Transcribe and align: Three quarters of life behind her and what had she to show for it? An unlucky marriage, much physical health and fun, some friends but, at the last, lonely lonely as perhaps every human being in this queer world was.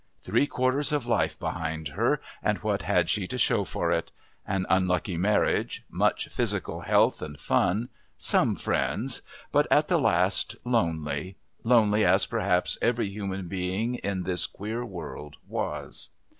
Three 0.23 0.47
quarters 0.47 0.91
of 0.91 1.05
life 1.05 1.37
behind 1.37 1.89
her 1.89 2.19
and 2.41 2.57
what 2.63 2.81
had 2.81 3.07
she 3.07 3.27
to 3.27 3.37
show 3.37 3.63
for 3.63 3.91
it? 3.91 4.11
An 4.47 4.65
unlucky 4.67 5.15
marriage, 5.15 5.85
much 5.91 6.27
physical 6.29 6.79
health 6.81 7.21
and 7.21 7.39
fun, 7.39 7.89
some 8.17 8.55
friends 8.55 9.21
but, 9.51 9.67
at 9.71 9.89
the 9.89 9.99
last, 9.99 10.55
lonely 10.65 11.37
lonely 11.63 12.03
as 12.03 12.25
perhaps 12.25 12.79
every 12.81 13.09
human 13.09 13.47
being 13.47 13.93
in 13.93 14.23
this 14.23 14.47
queer 14.47 14.83
world 14.83 15.37
was. 15.47 16.09